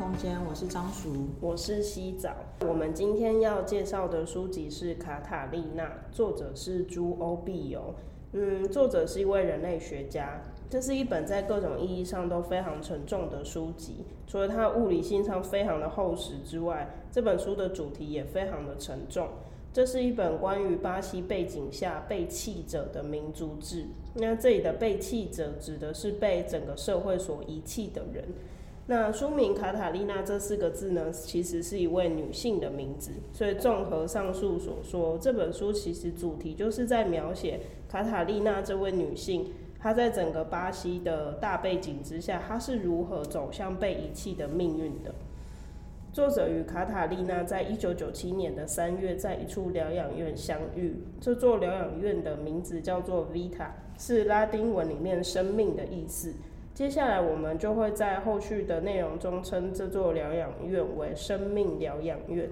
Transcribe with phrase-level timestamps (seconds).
[0.00, 2.34] 空间，我是张叔，我是西早。
[2.66, 7.94] 我们今天要介绍的书籍是《卡塔利娜》，作者是朱欧碧游。
[8.32, 10.40] 嗯，作者是一位人类学家。
[10.70, 14.06] 这是一本在各种意义上都非常沉重的书籍。
[14.26, 19.28] 除了它物理性上非常的厚实之外，这本书的主题也非常的沉重。
[19.70, 23.84] 这是一本关于巴西背景下被弃者的民族志。
[24.14, 28.24] 那这里的被弃者指的是被整个社会所遗弃的人。
[28.90, 33.12] 那书名卡塔利娜这四个字呢，其实是一位女性的名字。
[33.32, 39.46] 所以综合上述所说，这本书其实主题就是在描写卡塔利娜这位女性，
[39.78, 45.14] 她在整个巴西的大背景之下，她是如何走向被遗弃的命运的。
[46.12, 50.96] 作者与卡塔利娜在一九九七年的三月，在一处疗养院相遇。
[51.20, 56.34] 这座疗养院的名字叫做 Vita，是拉丁文里面“生命”的意思。
[56.80, 62.48] 接下来，我们就会在后续的内容中称这座疗养院为“生命疗养院”。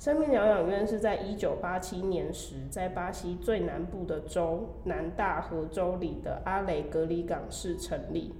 [0.00, 8.34] 生命疗养院是在一九八七年时，在巴西最南部的州南大河州里的阿雷格里港市成立。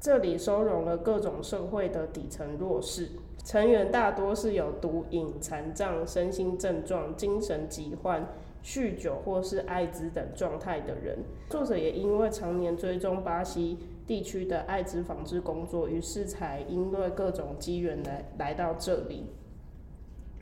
[0.00, 3.10] 这里收容了各种社会的底层弱势。
[3.44, 8.26] 成员大多是有毒瘾、残障、身心症状、精神疾患、
[8.64, 11.18] 酗酒或是艾滋等状态的人。
[11.50, 13.76] 作者也因为常年追踪巴西
[14.08, 19.26] 地区的艾滋防治工作，于是才因为各种机缘来来到这里。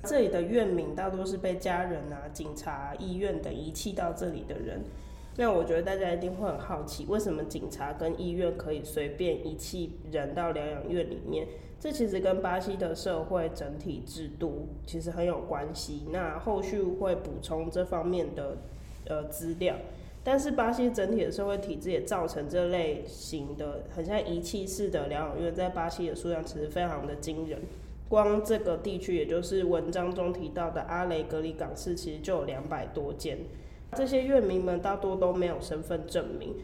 [0.04, 4.84] 这里的院民大多是被家人啊、警察、医院等遗弃到这里的人。
[5.36, 11.48] 那我觉得大家一定会很好奇，为什么警察跟医院可以随便遗弃人到疗养院里面？
[11.80, 16.04] 这其实跟巴西的社会整体制度其实很有关系。
[16.12, 18.56] 那后续会补充这方面的
[19.08, 19.74] 呃资料。
[20.26, 27.60] 但是巴西整体的社会体制也造成这类型的很像遗弃式的疗养院，在巴西的数量其实非常的惊人。
[28.08, 33.38] 光这个地区，也就是文章中提到的阿雷格里港市，其实就有两百多间。
[33.94, 36.56] 这些院民们大多都没有身份证明。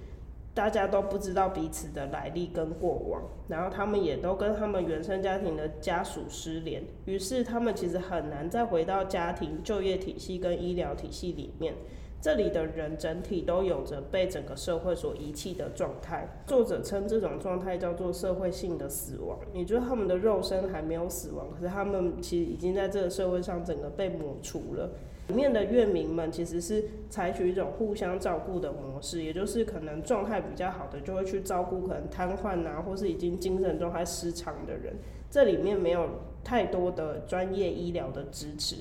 [0.52, 11.74] 大家都不知道彼此的来历跟过往，然后他们也都跟他们原生家庭的家属失联，于是他们其实很难再回到家庭、就业体系跟医疗体系里面。
[12.22, 16.28] 这里的人整体都有着被整个社会所遗弃的状态。
[16.46, 24.88] 作者称这种状态叫做社会性的死亡，也就是他们的肉身还没有死亡，可是他们其实已经在这个社会上整个被抹除了。
[25.28, 34.94] 里面的院民们其实是采取一种互相照顾的模式，也就是可能状态比较好的就会去照顾可能瘫痪啊，或是已经精神状态失常的人。
[35.28, 36.08] 这里面没有
[36.44, 38.76] 太多的专业医疗的支持，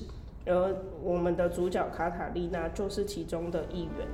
[0.46, 4.08] 而我们的主角卡塔利娜就是其中的一员。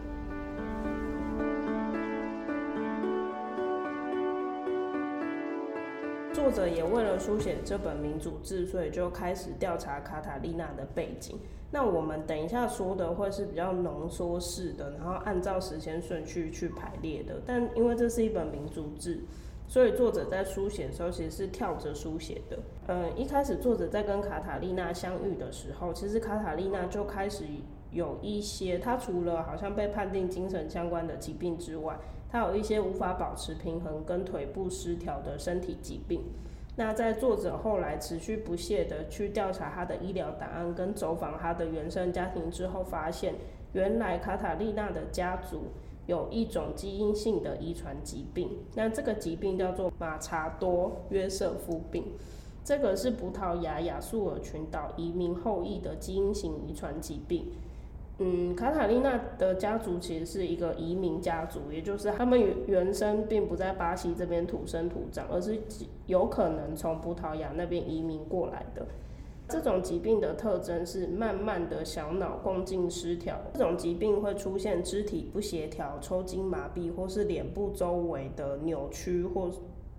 [6.32, 11.36] 作者也为了书写这本民族志，所以就开始调查卡塔利娜的背景。
[11.70, 17.42] 那我们等一下说的会是比较浓缩式的，然后按照时间顺序去排列的。
[17.44, 19.20] 但因为这是一本民族志，
[19.68, 22.58] 所以作者在书写的时候其实是跳着书写的。
[22.86, 27.44] 嗯，一开始作者在跟卡塔利娜相遇的时候，其实卡塔利娜就开始
[27.92, 31.98] 有一些，她除了好像被判定精神相关的疾病之外，
[32.30, 36.22] 她有一些无法保持平衡跟腿部失调的身体疾病。
[36.76, 43.34] 那在作者后来持续不懈地去调查他的医疗档案跟走访他的原生家庭之后，发现
[43.72, 45.64] 原来卡塔利娜的家族
[46.08, 48.48] 有一种基因性的遗传疾病。
[48.74, 52.02] 那这个疾病叫做马查多约瑟夫病，
[52.64, 57.52] 这个是葡萄牙亚速尔群岛移民后裔的基因型遗传疾病。
[58.20, 65.60] 嗯，卡塔利娜的家族其实是一个移民家族，也就是他们原原生并不在巴西这边土生土长，而是
[66.06, 68.86] 有可能从葡萄牙那边移民过来的。
[69.48, 79.50] 这种疾病的特征是慢慢的小脑共进失调，这种疾病会出现肢体不协调、抽筋麻痹，或是脸部周围的扭曲或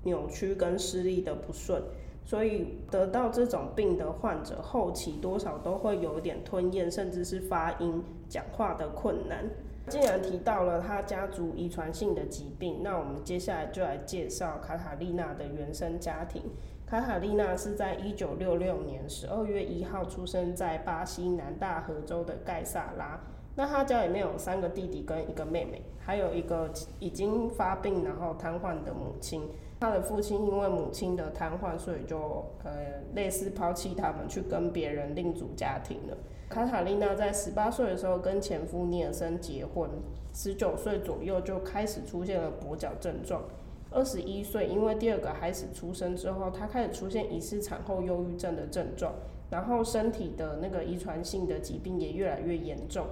[0.03, 1.81] 扭曲跟视力的不顺。
[2.23, 9.49] 所以得到这种病的患者，后期多少都会有点吞咽，甚至是发音、讲话的困难。
[9.87, 16.43] 既然提到了他家族遗传性的疾病，那我们接下来就来介绍卡塔利娜的原生家庭。
[16.89, 23.19] 卡塔利娜是在一九六六年十二月一号出生在巴西南大河州的盖萨拉。
[23.55, 29.47] 那他家里面有三个弟弟跟一个妹妹，还有一个已经发病然后瘫痪的母亲。
[29.79, 32.71] 他的父亲因为母亲的瘫痪，所以就呃
[33.13, 36.17] 类似抛弃他们，去跟别人另组家庭了。
[36.49, 39.87] 卡塔利娜在十八岁的时候跟前夫尼尔森结婚，
[40.33, 43.43] 十九岁左右就开始出现了跛脚症状，
[43.91, 49.13] 二十一岁，因为第二个孩子出生之后，他开始出现疑似产后忧郁症的症状，
[49.49, 53.07] 然后身体的那个遗传性的疾病也越来越严重。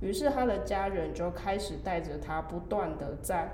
[0.00, 3.50] 于是他的家人就开始带着他不断的在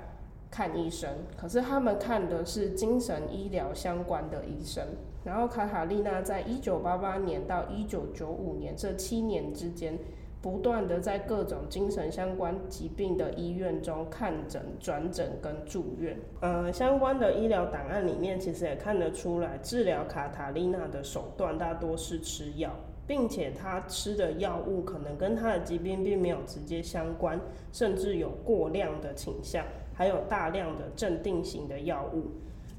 [0.51, 4.83] 看医生，可是他们看的是精神医疗相关的医生。
[5.23, 9.97] 然后卡塔丽娜在一九八八年到一九九五年这七年之间，
[10.41, 16.17] 不断的在各种精神相关疾病的医院中看诊、转诊跟住院。
[16.41, 22.71] 呃，相关的医疗档案里面其实也看得出来，治疗卡塔利娜的手段大多是吃药。
[23.09, 27.41] 并且他吃的药物可能跟他的疾病并没有直接相关，
[27.71, 29.65] 甚至有过量的倾向，
[29.95, 32.27] 还有大量的镇定型的药物。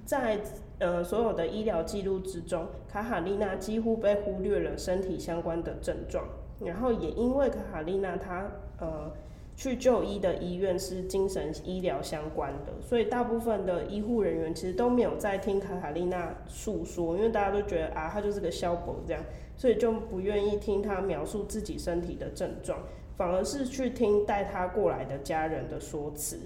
[0.05, 0.39] 在
[0.79, 6.25] 呃所有的医疗记录之中，卡塔利娜几乎被忽略了身体相关的症状。
[6.65, 9.11] 然后也因为卡塔丽娜她呃
[9.57, 19.23] 去就医的医院是精神医疗相关的，所以大部分的医护人员其实都没有在听卡塔丽娜诉说，因为大家都觉得啊，她就是个消博这样。
[19.57, 22.79] 所以就不愿意听她描述自己身体的症状，
[23.15, 26.39] 反而是去听带她过来的家人的说辞。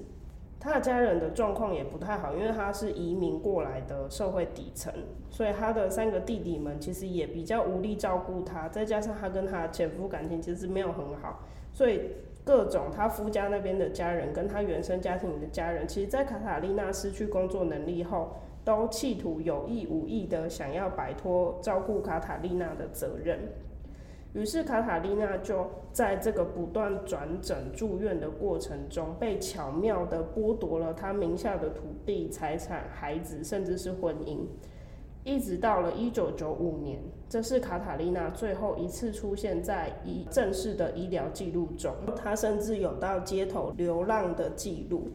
[0.65, 4.91] 他的家人的状况也不太好，因为他是移民过来的社会底层，
[5.29, 8.67] 所以他的三个弟弟们其实也比较无力照顾他。
[8.71, 11.41] 再加上他跟他前夫感情其实没有很好，
[11.75, 12.13] 所以
[12.45, 23.39] 各种他夫家那边的家人跟他原生家庭的家人，其实，在卡塔莉娜失去工作能力后，都企图有意无意的想要摆脱照顾卡塔莉娜的责任，
[24.35, 34.41] 于是卡塔莉娜就在这个不断转诊住院的过程中，被巧妙的剥夺了她名下的土地、财产、孩子，甚至是婚姻。
[35.23, 45.13] 一直到了一九九五年，这是卡塔莉娜最后一次出现在医正式的医疗记录中，她甚至有到街头流浪的记录。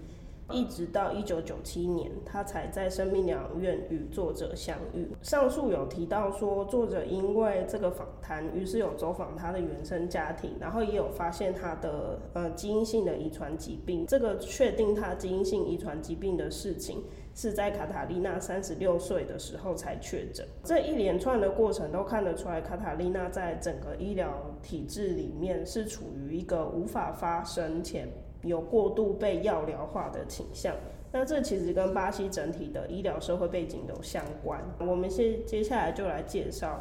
[0.52, 5.08] 一直到一九九七年，他才在生命疗养院与作者相遇。
[5.22, 14.06] 上述有提到说，作者因为这个访谈，于是有走访他的原生家庭，然后也有发现他的呃基因性的遗传疾病。
[14.08, 17.04] 这个确定他基因性遗传疾病的事情，
[17.36, 20.46] 是在卡塔莉娜三十六岁的时候才确诊。
[20.64, 28.08] 这一连串的过程都看得出来，卡塔莉娜在整个医疗体制里面是处于一个无法发生且
[28.44, 30.74] 有过度被药疗化的倾向，
[31.12, 34.64] 那这其实跟巴西整体的医疗社会背景都相关。
[34.80, 36.80] 我们先接下来就来介绍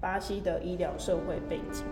[0.00, 1.84] 巴西的医疗社会背景。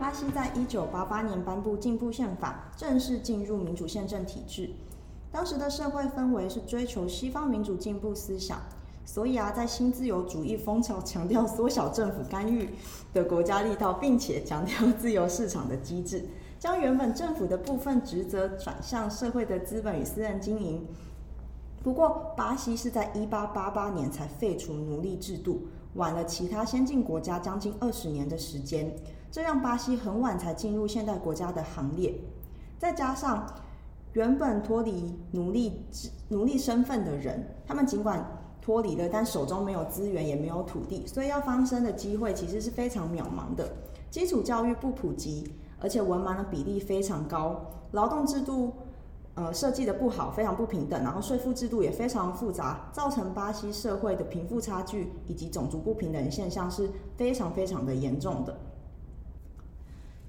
[0.00, 4.70] 巴西在一九八八年颁布进步宪法，正式进入民主宪政体制。
[5.30, 8.58] 当时的社会氛围是追求西方民主进步思想。
[9.08, 12.68] 所以啊，在新自由主义风潮强调缩小政府干预
[13.14, 16.22] 的国家力道，并且强调自由市场的机制，
[16.58, 20.86] 将原本政府的部分职责转向社会的资本与私人经营。
[21.82, 25.62] 不过，巴西是在一八八八年才废除奴隶制度，
[25.94, 28.94] 晚了其他先进国家将近二十年的时间，
[29.30, 32.14] 这让巴西很晚才进入现代国家的行列。
[32.78, 33.46] 再加上
[34.12, 38.22] 原本脱离奴隶制奴隶身份的人，他们尽管
[38.68, 43.66] 脱离了，但手中没有资源，也没有土地，所以要翻身的机会其实是非常渺茫的。
[44.10, 48.74] 基础教育不普及，而且文盲的比例非常高，劳动制度
[49.36, 58.54] 呃设计的不好，非常不平等，然后税负制度也非常复杂，造成巴西社会的贫富差距以及种族不平等现象是非常非常的严重的。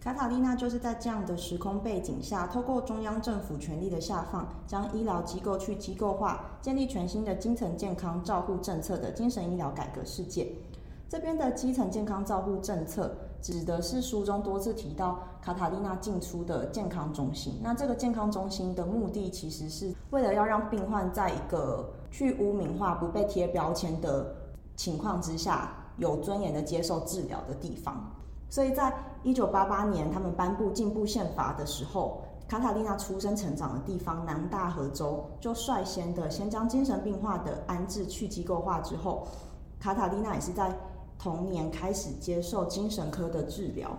[0.02, 10.48] 卡塔莉娜就是在这样的时空背景下，透过中央政府权力的下放，将医疗机构去机构化，建立全新的基层健康照护政策的精神医疗改革事件。
[11.10, 17.60] 这边的基层健康照护政策，指的是书中多次提到卡塔莉娜进出的健康中心。
[17.62, 24.34] 那这个健康中心的目的，其实是为了要让病患在一个去污名化、不被贴标签的
[24.78, 28.16] 情况之下，有尊严的接受治疗的地方。
[28.52, 28.92] 所以在
[29.24, 39.28] 一九八八年，他们颁布进步宪法的时候，卡塔利娜出生成长的地方南大河州就率先的先将精神病患的安置去机构化之后，
[39.80, 40.74] 卡塔利娜也是在
[41.18, 43.92] 同年开始接受精神科的治疗。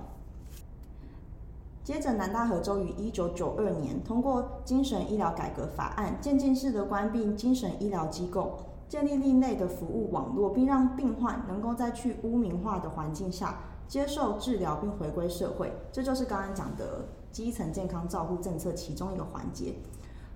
[1.84, 8.58] 接着，南大河州于一九九二年通过精神医疗改革法案，渐进式的关闭精神医疗机构，
[8.88, 13.58] 建立另类的服务网络，并让病患能够在去污名化的环境下。
[13.90, 19.74] 接受治疗并回归社会，这就是刚刚讲的基层健康照护政策其中一个环节。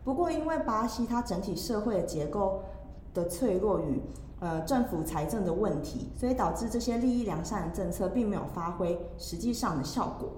[0.02, 2.64] 不过，因为巴西它整体社会的结构
[3.14, 4.02] 的脆弱与
[4.40, 10.32] 呃政府财政的问题，所以导致这些利益良善的政策并没有发挥实际上的效果。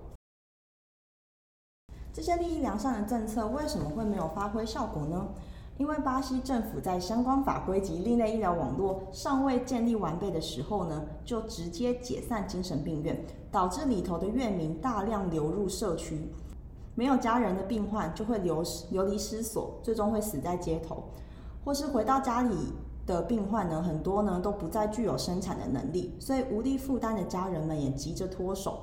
[2.12, 5.28] 这些利益良善的政策为什么会没有发挥效果呢？
[5.78, 16.33] 因为巴西政府在相关法规及另类医疗网络尚未建立完备的时候呢，就直接解散精神病院，导致里头的院民大量流入社区，
[16.95, 21.04] 没有家人的病患就会流流离失所，最终会死在街头，
[21.62, 22.56] 或是回到家里
[23.04, 28.78] 的病患呢，很多呢都不再具有生产的能力，所以无力负担的家人们也急着脱手。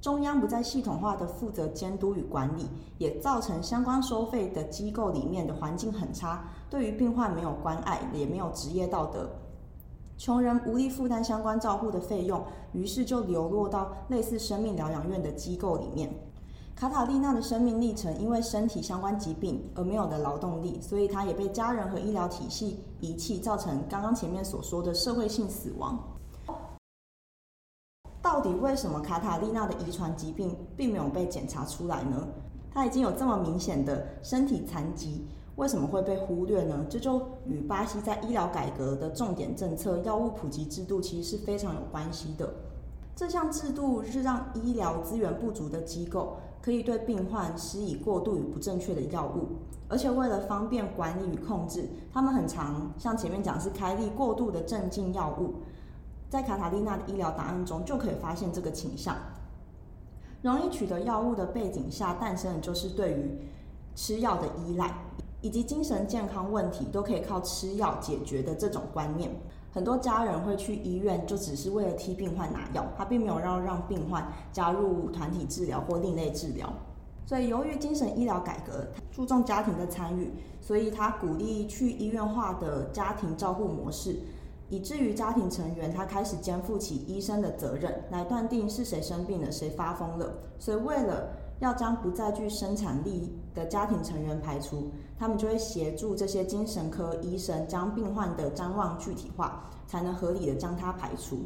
[0.00, 2.66] 中央不再系统化的负责监督与管理，
[2.96, 9.28] 也造成相关收费的机构里面的环境很差，对于病患没有关爱，也没有职业道德，
[10.16, 12.42] 穷人无力负担相关照护的费用，
[12.72, 16.10] 于是就流落到类似生命疗养院的机构里面。
[16.74, 26.02] 卡塔利娜的生命历程，因为身体相关疾病而没有的劳动力，所以她也被家人和医疗体系遗弃，造成刚刚前面所说的社会性死亡。
[28.22, 32.28] 到底为什么卡塔利娜的遗传疾病并没有被检查出来呢？
[32.72, 36.84] 她已经有这么明显的身体残疾，为什么会被忽略呢？
[36.88, 42.52] 这就与巴西在医疗改革的重点政策药物普及制度其实是非常有关系的。
[43.16, 49.48] 这项制度是让医疗资源不足的机构可以对病患施以过度与不正确的药物，
[49.88, 55.54] 而且为了方便管理与控制，他们很常像前面讲是开立过度的镇静药物。
[56.30, 59.14] 在卡塔利娜的医疗档案中就可以发现这个倾向。
[60.40, 63.38] 容易取得药物的背景下诞生的就是对于
[63.94, 64.94] 吃药的依赖，
[65.42, 69.30] 以及精神健康问题都可以靠吃药解决的这种观念。
[69.72, 76.72] 很多家人会去医院，就只是为了替病患拿药，他并没有要让病患加入团体治疗或另类治疗。
[77.26, 84.16] 所以，由于精神医疗改革注重家庭的参与，所以他鼓励去医院化的家庭照护模式。
[84.70, 90.32] 以至于家庭成员他开始肩负起医生的责任，来断定是谁生病了，谁发疯了。
[90.58, 101.40] 所以为了要将不再具生产力的家庭成员排除，他们就会协助这些精神科医生将病患的张望具体化，才能合理的将它排除。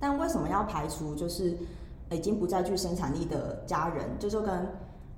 [0.00, 1.14] 但为什么要排除？
[1.14, 1.56] 就是
[2.10, 4.66] 已经不再具生产力的家人，这，就跟。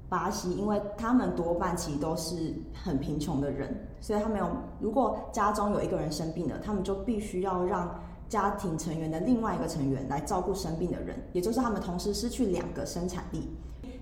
[0.08, 4.46] 巴西，因为他们多半其实都是很贫穷的人，所以他们有，
[4.80, 13.48] 如果家中有一个人生病了，他们就必须要让家庭成员的另外一个成员来照顾生病的人，也就是他们同时失去两个生产力。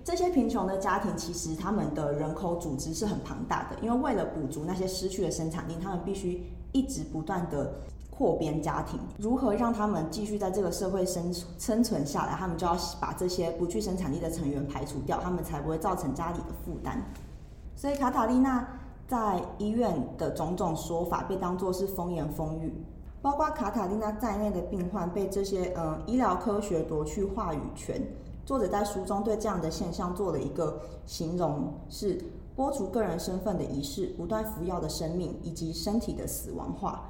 [0.03, 6.43] 这些贫穷的家庭其实他们的人口组织是很庞大的，因为为了补足那些失去的生产力，他们必须
[6.73, 7.73] 一直不断的。
[8.15, 12.33] 扩编家庭，如何让他们继续在这个社会生生存下来？
[12.33, 17.03] 他们就要把这些不具生产力的成员排除掉，他们才不会造成家里的负担。
[17.75, 18.67] 所以卡塔利娜
[19.07, 22.85] 在医院的种种说法被当作是风言风语，
[23.19, 27.99] 包括卡塔利娜在内的病患被这些呃医疗科学夺去话语权。
[28.45, 32.21] 作者在书中对这样的现象做了一个形容：是
[32.55, 37.09] 剥除个人身份的仪式，不断服药的生命，以及身体的死亡化。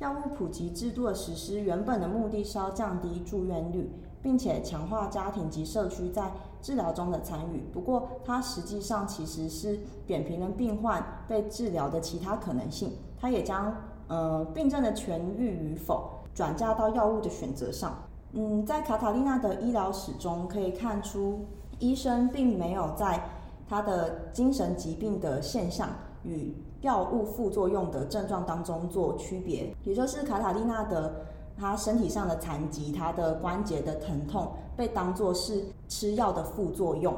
[0.00, 3.90] 药物普及制度的实施，原本的目的是要降低住院率，
[4.22, 7.58] 并且强化家庭及社区在治疗中的参与。
[7.70, 12.92] 不过，它实际上其实是扁平了病患被治疗的其他可能性。
[13.20, 13.76] 它也将
[14.08, 17.94] 呃病症的痊愈与否转嫁到药物的选择上。
[18.32, 21.44] 嗯，在卡塔利娜的医疗史中可以看出，
[21.78, 23.22] 医生并没有在
[23.68, 25.90] 他的精神疾病的现象
[26.22, 31.14] 与药物副作用的症状当中做区别，也就是卡塔利娜的
[31.58, 37.14] 她身体上的残疾，她的关节的疼痛被当作是吃药的副作用。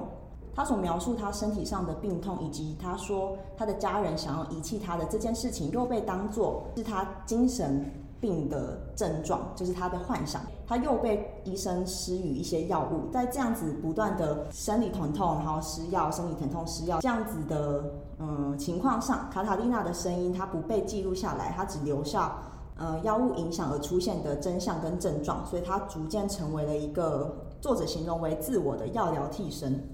[0.55, 7.89] 她所描述她身体上的病痛，以及她说她的家人想要遗弃她的这件事情，又被当作是她精神
[8.21, 10.43] 病的症状，就是她的幻想。
[10.67, 17.85] 她又被医生施予一些药物，在这样子不断的生理疼痛，然后吃药，生理疼痛吃药这样子的。
[18.25, 22.37] 嗯，情况上，卡塔利娜的声音它不被记录下来，它只留下
[22.77, 29.89] 呃药物影响而出现的真相跟症状，所以它逐渐成为了一个作者形容为自我的药疗替身。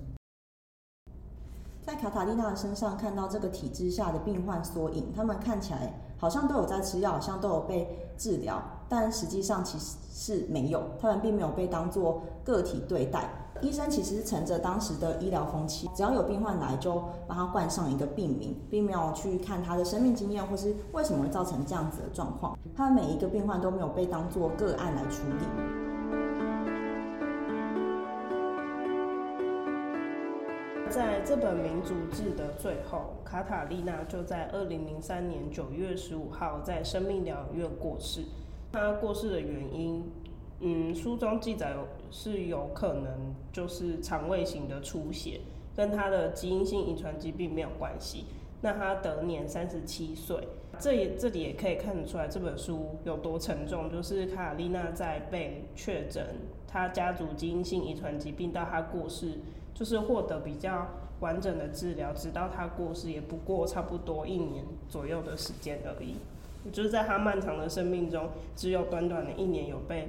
[1.81, 13.31] 在卡塔利娜的身上看到这个体制下的病患缩影，他们看起来好像都有在吃药，好像都有被治疗，但实际上其实是没有，他们并没有被当作个体对待。
[13.61, 22.57] 医生其实是乘着当时的医疗风气，只要有病患来，就帮他冠上一个病名，并没有去看他的生命经验或是为什么会造成这样子的状况。
[22.77, 25.45] 他每一个病患都没有被当作个案来处理。
[30.89, 38.23] 在这本《民族志》的最后，卡塔利娜就在二零零三年九月十五号在生命疗养院过世。
[38.73, 40.05] 她过世的原因。
[40.61, 41.75] 嗯，书中记载
[42.11, 45.41] 是有可能就是肠胃型的出血，
[45.77, 48.25] 跟他的基因性遗传疾病没有关系。
[48.61, 50.49] 那他得年三十七岁，
[50.81, 53.89] 这也这里也可以看得出来这本书有多沉重。
[53.89, 56.27] 就是卡丽娜在被确诊
[56.67, 59.35] 她家族基因性遗传疾病到她过世，
[59.73, 60.89] 就是获得比较
[61.21, 66.17] 完整的治疗，直到她过世也不过差不多一年左右的时间而已。
[66.73, 70.09] 就是在她漫长的生命中，只有短短的一年有被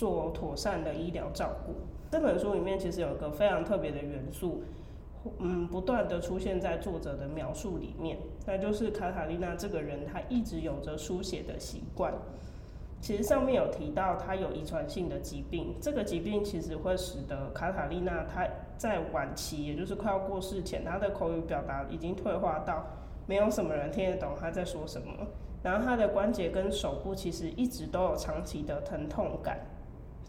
[0.00, 1.74] 做妥善的医疗照顾。
[2.10, 4.62] 这本书里面其实有一个非常特别的元素。
[5.40, 8.16] 嗯，不断的出现在作者的描述里面，
[8.46, 12.14] 那就是卡塔丽娜这个人，她一直有着书写的习惯。
[13.02, 22.86] 其实上面有提到，她有遗传性的疾病，这个疾病其实会使得卡塔丽娜她在晚期，也就是快要过世前，她的口语表达已经退化到
[23.26, 25.12] 没有什么人听得懂她在说什么。
[25.62, 29.60] 然后她的关节跟手部其实一直都有长期的疼痛感，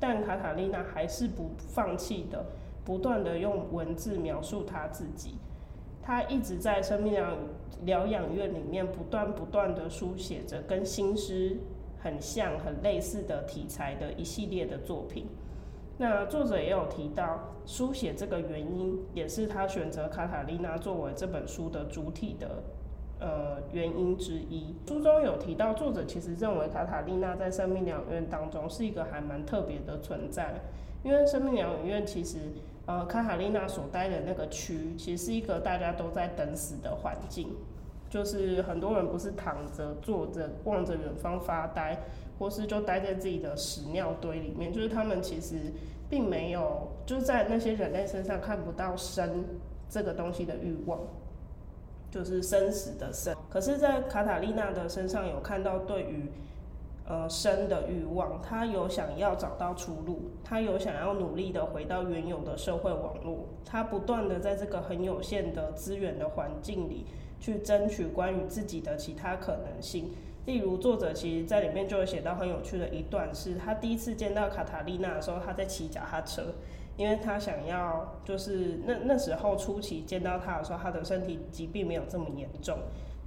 [0.02, 2.44] 但卡塔丽娜还是不放弃的。
[2.84, 5.36] 不断的用文字描述她自己，
[6.02, 7.38] 她一直在生命疗
[7.84, 11.58] 疗养院里面不断不断的书写着跟新诗
[12.00, 15.28] 很像、很类似的题材的一系列的作品。
[16.00, 22.64] 那作者也有提到，书写这个原因也是他选择卡塔丽娜作为这本书的主体的
[23.22, 24.76] 呃原因之一。
[24.86, 30.56] 书中有提到，作者其实认为卡塔丽娜在生命疗养院当中是一个还蛮特别的存在，
[31.04, 32.40] 因为生命疗养院其实。
[32.88, 37.56] 呃，卡塔丽娜所待的那个区，其实是一个大家都在等死的环境，
[38.10, 42.00] 就是很多人不是躺着、坐着、望着远方发呆，
[42.40, 45.58] 或是就待在自己的屎尿堆里面，就是他们其实
[46.10, 49.46] 并没有，就在那些人类身上看不到生
[49.88, 51.00] 这个东西的欲望，
[52.12, 53.36] 就是生死的生。
[53.50, 56.30] 可是，在卡塔丽娜的身上有看到对于。
[57.04, 67.06] 呃，生的欲望，她有想要找到出路，她有想要努力的回到原有的社会网络，她不断的在这个很有限的资源的环境里
[67.38, 70.12] 去争取关于自己的其他可能性。
[70.46, 76.54] 例如，作者其实在里面就有写到很有趣的一段，是他第一次见到卡塔丽娜的时候，他在骑脚踏车，
[77.02, 82.78] 因为他想要，就是那那时候初期见到他的时候，他的身体疾病没有这么严重。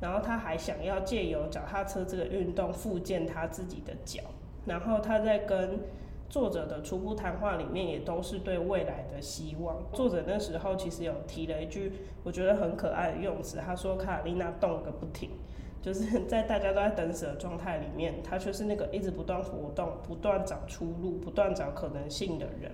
[0.01, 4.23] 然后他还想要借由脚踏车这个运动复健他自己的脚，
[4.65, 5.81] 然后他在跟
[6.29, 9.77] 作者的初步谈话里面也都是对未来的希望。
[9.93, 15.31] 作者那时候其实有提了一句我觉得很可爱的用词，他说卡琳娜动个不停，
[15.83, 22.71] 就是在大家都在等死的状态里面，他却是那个一直不断活动、不断找出路、不断找可能性的人。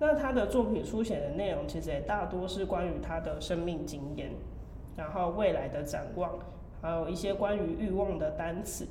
[0.00, 4.30] 那他的作品书写的内容其实也大多是关于他的生命经验。
[4.96, 6.38] 然后未来的展望，
[6.82, 8.84] 还有一些关于欲望的单词，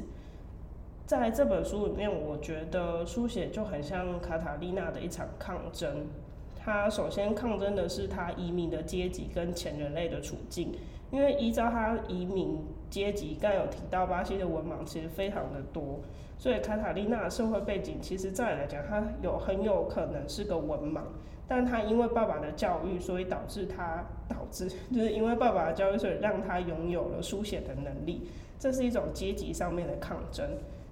[1.06, 6.08] 在这本书里面，我觉得书写就很像卡塔丽娜的一场抗争。
[6.56, 10.74] 她首先抗争的是她移民的阶级跟前人类的处境，
[11.12, 12.58] 因为依照她移民
[12.90, 16.00] 阶级，刚有提到巴西的文盲其实非常的多，
[16.38, 21.02] 所以卡塔丽娜的社会背景，其实再来讲，她有很有可能是个文盲。
[21.48, 28.30] 但她因为爸爸的教育，所以导致他导致就是因为爸爸的教育，所以让他拥有了书写的能力。
[28.60, 30.46] 这是一种阶级上面的抗争。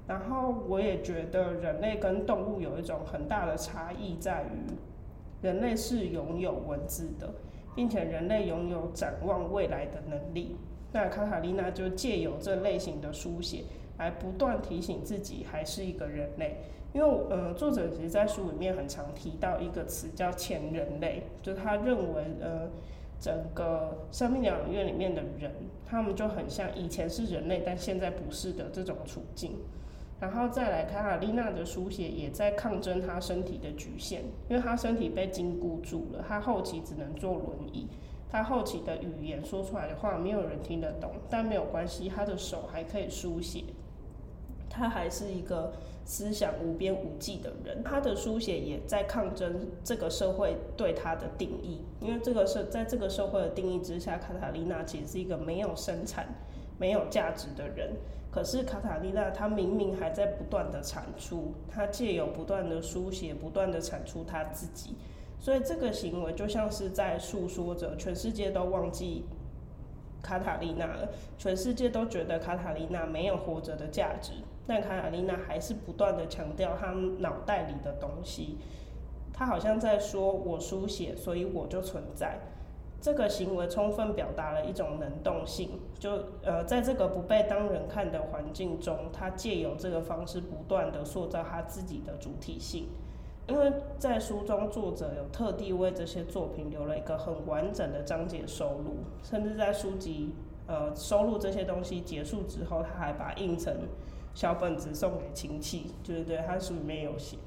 [0.08, 4.72] 然后我也觉得人类跟动物有一种很大的差异，在于
[5.42, 7.34] 人类是拥有文字的，
[7.76, 10.56] 并且人类拥有展望未来的能力。
[10.96, 13.66] 那卡塔丽娜就借由这类型的书写，
[13.98, 16.56] 来不断提醒自己还是一个人类。
[16.94, 22.70] 因为呃，作者其实在书里面很常提到一个词叫前人类，就是他认为呃，
[23.20, 25.52] 整个生命疗养院里面的人，
[25.86, 29.58] 他们就很像以前是人类，但现在不是的这种处境。
[30.22, 37.86] 然后再来，卡塔丽娜的书写也在抗争她身体的局限，因为她身体被禁锢住了，她后期只能坐轮椅，
[38.36, 43.63] 他后期的语言说出来的话没有人听得懂，但没有关系，他的手还可以书写，
[44.69, 45.74] 他还是一个。
[46.08, 56.28] 思想无边无际的人，他的书写也在抗争这个社会对他的定义，因为这个社在这个社会的定义之下，卡塔丽娜其实是一个没有生产、
[56.78, 57.93] 没有价值的人。
[58.30, 64.98] 可是卡塔丽娜她明明还在不断的产出，她借由不断的书写，不断的产出她自己，
[65.46, 69.26] 所以这个行为就像是在诉说着全世界都忘记
[70.24, 74.32] 卡塔丽娜了，全世界都觉得卡塔丽娜没有活着的价值。
[74.66, 76.88] 但卡塔丽娜还是不断的强调她
[77.20, 78.58] 脑袋里的东西，
[79.32, 82.40] 她好像在说：“我书写，所以我就存在。”
[83.00, 92.88] 这个行为充分表达了一种能动性，就呃，在这个不被当人看的环境中，他借由这个方式不断地塑造他自己的主体性。
[93.48, 100.32] 因为在书中，作者有特地为这些作品留了一个很完整的章节收录，甚至在书籍
[100.68, 103.72] 呃收录这些东西结束之后，他还把印成
[104.34, 107.38] 小本子送给亲戚，对对对，他书里面有写。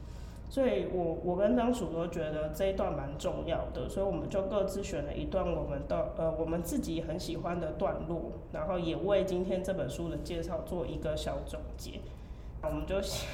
[0.50, 12.00] 所以我我跟张楚都觉得这一段蛮重要的，所以我们就各自选了一段我们的呃我们自己很喜欢的段落，然后也为今天这本书的介绍做一个小总结。
[12.62, 13.28] 我们就先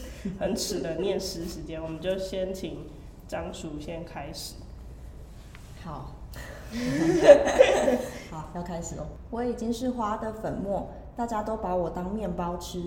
[0.40, 2.86] 很耻的念诗时间，我们就先请
[3.28, 4.54] 张叔先开始。
[5.84, 6.12] 好，
[8.30, 9.06] 好，要开始喽。
[9.30, 12.82] 我已经是花的粉末，大家都把我当面包吃。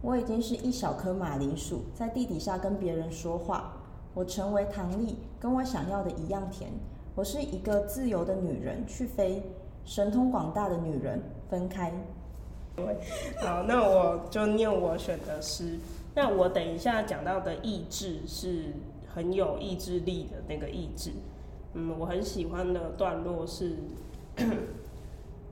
[0.00, 3.74] 我已经是一小颗马铃薯，在地底下跟别人说话。
[4.14, 6.70] 我成为糖粒，跟我想要的一样甜。
[7.14, 9.42] 我是一个自由的女人，去飞，
[9.84, 11.92] 神通广大的女人，分开。
[13.40, 15.78] 好，那我就念我选的诗。
[16.14, 18.66] 那我等一下讲到的意志是
[19.14, 21.10] 很有意志力的那个意志。
[21.74, 23.76] 嗯，我很喜欢的段落是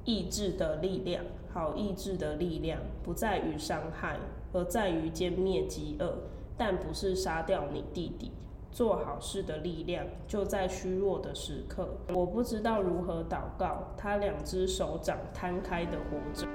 [0.04, 1.24] 意志的力量。
[1.52, 4.16] 好意志的力量不在于伤害，
[4.52, 6.14] 而在于歼灭饥饿，
[6.56, 8.30] 但不是杀掉你弟弟。
[8.70, 11.88] 做好事的力量就在虚弱的时刻。
[12.14, 16.46] 我不知道如何祷告，他两只手掌摊开的活着。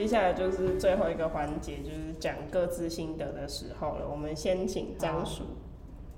[0.00, 4.08] 接下来就是最后一个环节，就是讲各自心得的时候了。
[4.10, 5.42] 我们先请张叔。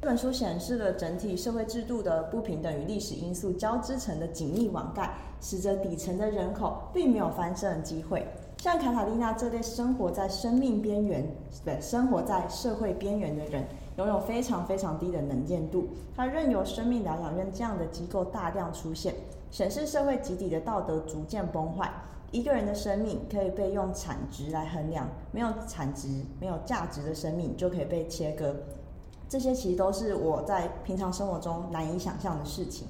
[0.00, 8.24] 这本书显示了整体社会制度的不平等与历史因素交织成的紧密网盖，使得底层的人口并没有翻身的机会。
[8.58, 11.26] 像卡塔丽娜这类生活在生命边缘、
[11.64, 13.64] 对，生活在社会边缘的人，
[13.96, 15.88] 拥有非常非常低的能见度。
[16.14, 19.12] 他任由生命疗养院这样的机构大量出现，
[19.50, 21.92] 显示社会集体的道德逐渐崩坏。
[22.32, 26.08] 一个人的生命可以被用产值来衡量，没有产值、
[26.40, 28.56] 没有价值的生命就可以被切割。
[29.28, 32.88] 这些其实都是我在平常生活中难以想象的事情。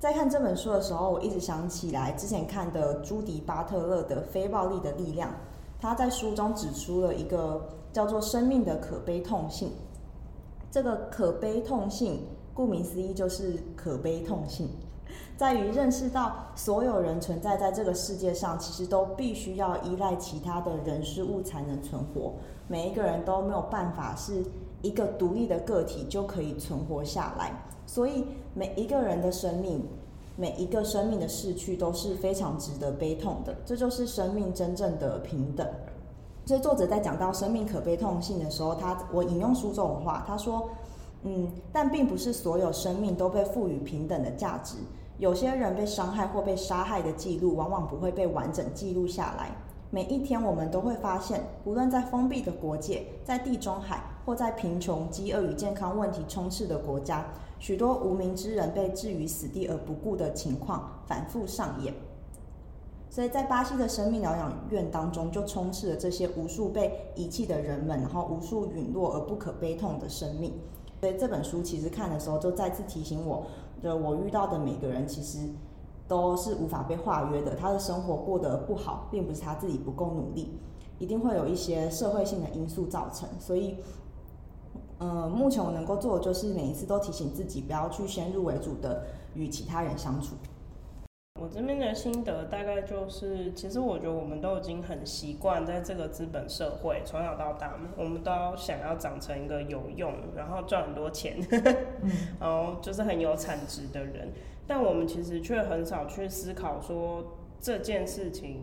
[0.00, 5.30] 在看这本书的时候，我一直想起来之前看的朱迪·巴特勒的《非暴力的力量》，
[5.80, 9.70] 他在书中指出了一个叫做“生命的可悲痛性”。
[10.72, 14.68] 这个可悲痛性，顾名思义就是可悲痛性。
[15.36, 22.32] 在于认识到，所有人存在在这个世界上，其实都必须要依赖其他的人事物才能存活。
[22.68, 24.44] 每一个人都没有办法是
[24.82, 27.52] 一个独立的个体就可以存活下来。
[27.86, 29.82] 所以每一个人的生命，
[30.36, 33.56] 每一个生命的逝去都是非常值得悲痛的。
[33.64, 35.66] 这就是生命真正的平等。
[36.46, 40.68] 所以作者在讲到生命可悲痛性的时候，他我引用书这种话，他说
[41.24, 44.76] ：“嗯，但并不是所有生命都被赋予平等的价值。”
[45.20, 49.54] 有些人被伤害或被杀害的记录，往往不会被完整记录下来。
[49.90, 57.26] 每一天，我们都会发现，无论在封闭的国界，在地中海，或在贫穷、饥饿与健康问题充斥的国家，
[57.58, 61.92] 许多无名之人被置于死地而不顾的情况反复上演。
[63.10, 70.54] 所以在巴西的生命疗养院当中，就充斥了这些无数被遗弃的人们，然后无数陨落而不可悲痛的生命。
[71.00, 73.46] 所以这本书其实看的时候，就再次提醒我。
[73.82, 75.38] 的我遇到的每个人，其实
[76.06, 77.54] 都是无法被化约的。
[77.54, 80.58] 他的生活过得不好，并不是他自己不够努力，
[80.98, 83.26] 一定会有一些社会性的因素造成。
[83.38, 83.76] 所以，
[84.98, 89.02] 嗯、目前我能够做的就是每一次都提醒自己，不要去先入为主的
[89.34, 90.34] 与其他人相处。
[91.40, 101.38] 我这边的心得大概就是，其实我觉得我们都已经很习惯在这个资本社会，从小到大，我们都想要长成一个有用，然后赚很多钱，
[102.38, 104.28] 然后就是很有产值的人。
[104.66, 108.62] 但我们其实却很少去思考说这件事情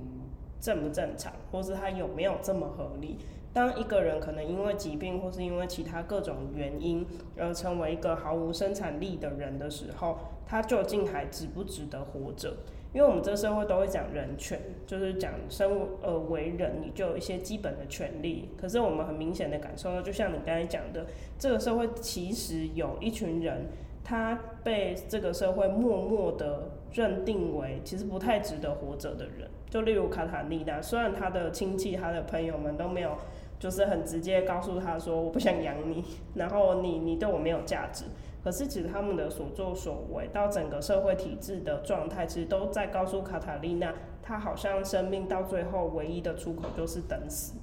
[0.61, 3.17] 正不正常，或是它有没有这么合理。
[3.57, 7.03] 当一个人可能因为疾病或是因为其他各种原因
[7.39, 12.53] 而成为一个毫无生产力的人的时候，他究竟还值不值得活着？
[12.93, 18.49] 因为我们这个社会都会讲人权，就是讲生而为人，你就有一些基本的权利。
[18.55, 21.07] 可是我们很明显的感受到，就像你刚才讲的，
[21.39, 23.69] 这个社会其实有一群人，
[24.03, 29.49] 他被这个社会默默的认定为其实不太值得活着的人。
[29.67, 33.17] 就例如卡塔尼娜，虽然他的亲戚、他的朋友们都没有。
[33.59, 36.03] 就是很直接告诉他说，我不想养你，
[36.35, 38.05] 然后你你对我没有价值。
[38.43, 47.55] 可是其实他们的所作所为，到整个社会体制的状态，其实都在告诉卡塔丽娜，她好像生命到最后唯一的出口就是等死。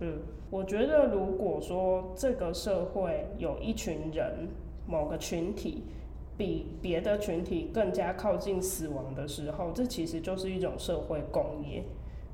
[0.00, 0.18] 嗯，
[0.50, 4.48] 我觉得如果说这个社会有一群人，
[4.88, 5.84] 某个群体
[6.36, 11.84] 比别的群体更加靠近死亡的时候，这其实就是一种社会工业。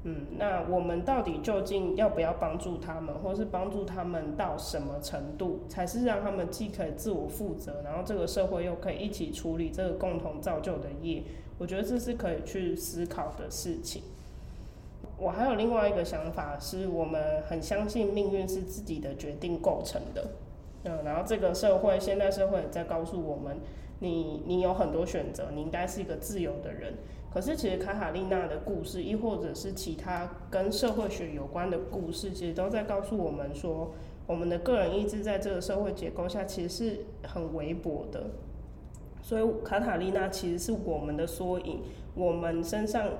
[0.06, 11.22] 嗯，那我们到底究竟要不要帮助他们，或是帮助他们到什么程度，才是让他们既可以自我负责，然后这个社会又可以一起处理这个共同造就的业？
[11.56, 14.02] 我觉得这是可以去思考的事情。
[15.16, 20.32] 我还有另外一个想法，是我们很相信命运是自己的决定构成的。
[20.82, 23.56] 嗯，然后这个社会，现代社会也在告诉我们，
[24.00, 26.92] 你你有很多选择，你应该是一个自由的人。
[27.34, 33.92] 可是其实卡塔丽娜的故事，亦或者是其他跟社会学有关的故事，其实都在告诉我们说，
[34.28, 38.30] 我们的个人意志在这个社会结构下其实是很微薄的。
[39.20, 41.80] 所以卡塔丽娜其实是我们的缩影，
[42.14, 43.10] 我们身上。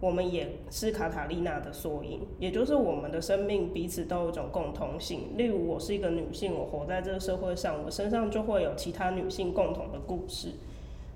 [0.00, 5.30] 我们也是卡塔丽娜的缩影，也就是我们的生命彼此都有一种共通性。
[5.34, 10.48] 例如，我是一个女性，我活在这个社会上，我身上就会有其他女性共同的故事。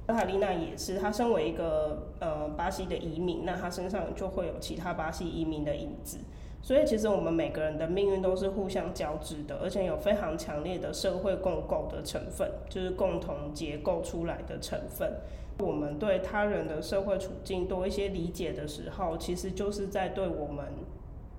[0.08, 6.16] 卡塔丽娜也是，她身为一个呃巴西的移民，那她身上就会有其他巴西移民的影子。
[6.62, 15.12] 所以，其实我们每个人的命运都是互相交织的，而且有非常强烈的社会共构的成分，就是共同结构出来的成分。
[15.58, 20.64] 我们对他人的社会处境多一些理解的时候，其实就是在对我们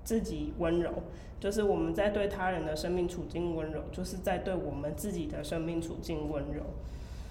[0.04, 0.90] 自己温柔，
[1.40, 6.62] 就是我们在对他人的生命处境温柔，就是在对我们自己的生命处境温柔。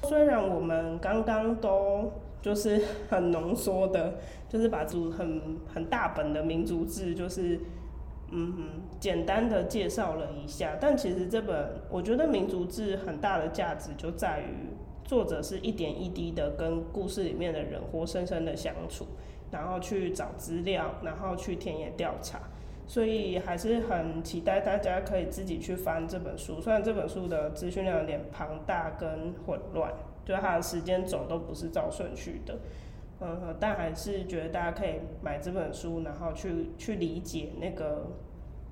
[0.04, 4.16] 虽然我们刚刚都就是很浓缩的，
[4.48, 7.60] 就是把族很很大本的民族志，就是
[8.32, 8.54] 嗯
[9.00, 14.76] 简单的介绍了一下，但其实这本我觉得民族志很大的价值就在于。
[15.06, 19.08] 作者是一点一滴的跟故事里面的人活生生的相处，
[19.50, 22.40] 然后去找资料，然后去田野调查，
[22.90, 26.60] 所以还是很期待大家可以自己去翻这本书。
[26.60, 29.94] 虽然这本书的资讯量有点庞大跟混乱，
[30.26, 32.58] 就它的时间轴都不是照顺序的，
[33.22, 38.08] 嗯，但还是觉得大家可以买这本书，然后去去理解那个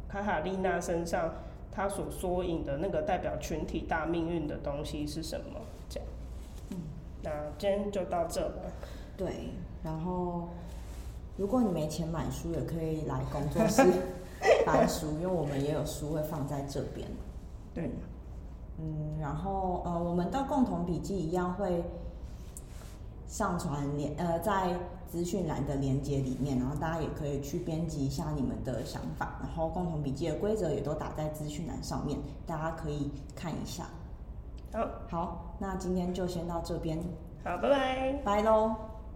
[0.09, 1.35] 卡塔丽娜身上
[1.71, 5.61] 她所缩影的那个代表群体大命运的东西是什么。
[5.87, 6.09] 这样。
[6.71, 6.77] 嗯
[7.21, 8.71] 那今天就到这了。
[9.15, 9.27] 对，
[9.83, 10.49] 然后
[11.37, 13.83] 如果你没钱买书，也可以来工作室
[14.65, 17.07] 翻书，因为我们也有书会放在这边。
[17.73, 17.91] 对，
[18.79, 21.83] 嗯，然后呃，我们的共同笔记一样会
[23.27, 24.75] 上传连呃在
[25.07, 33.85] 资讯栏的连接里面，然后大家也可以去编辑一下你们的想法，然后共同笔记的规则也都打在资讯栏上面，大家可以看一下。
[34.73, 36.97] 好，好，那今天就先到这边。
[37.43, 38.75] 好，拜拜，拜喽。